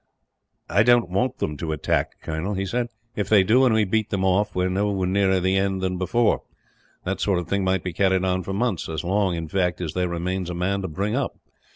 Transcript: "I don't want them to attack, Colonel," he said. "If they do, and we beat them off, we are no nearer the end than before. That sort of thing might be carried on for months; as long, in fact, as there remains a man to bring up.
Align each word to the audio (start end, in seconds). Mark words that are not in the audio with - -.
"I 0.67 0.81
don't 0.81 1.11
want 1.11 1.37
them 1.37 1.57
to 1.57 1.73
attack, 1.73 2.15
Colonel," 2.23 2.55
he 2.55 2.65
said. 2.65 2.87
"If 3.15 3.29
they 3.29 3.43
do, 3.43 3.65
and 3.65 3.75
we 3.75 3.83
beat 3.83 4.09
them 4.09 4.25
off, 4.25 4.55
we 4.55 4.65
are 4.65 4.69
no 4.71 4.91
nearer 5.03 5.39
the 5.39 5.55
end 5.55 5.79
than 5.81 5.99
before. 5.99 6.41
That 7.05 7.21
sort 7.21 7.37
of 7.37 7.47
thing 7.47 7.63
might 7.63 7.83
be 7.83 7.93
carried 7.93 8.25
on 8.25 8.41
for 8.41 8.51
months; 8.51 8.89
as 8.89 9.03
long, 9.03 9.35
in 9.35 9.47
fact, 9.47 9.79
as 9.79 9.93
there 9.93 10.09
remains 10.09 10.49
a 10.49 10.55
man 10.55 10.81
to 10.81 10.87
bring 10.87 11.15
up. 11.15 11.35